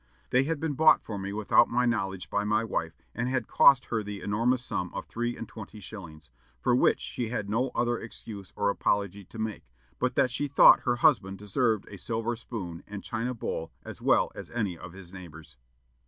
[0.31, 3.85] They had been bought for me without my knowledge by my wife, and had cost
[3.85, 6.31] her the enormous sum of three and twenty shillings!
[6.59, 9.69] for which she had no other excuse or apology to make,
[9.99, 14.31] but that she thought her husband deserved a silver spoon and china bowl as well
[14.33, 15.55] as any of his neighbors."